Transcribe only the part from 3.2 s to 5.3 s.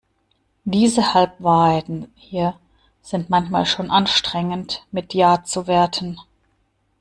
manchmal schon anstrengend mit